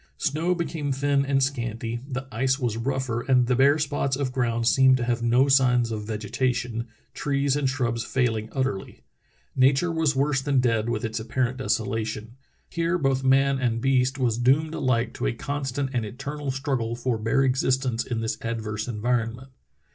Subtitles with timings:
[0.17, 4.67] Snow became thin and scanty, the ice was rougher, and the bare spots of ground
[4.67, 8.99] seemed to have no signs of vegetation, trees and shrubs failing utterl}^.
[9.55, 12.31] Nature was worse than dead with its apparent desolation.
[12.67, 17.19] Here both man and beast was doomed alike to a constant and eternal struggle for
[17.19, 19.49] bare existence in this adverse environment.